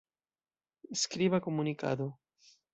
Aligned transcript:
Skriba 1.03 1.39
komunikado. 1.39 2.07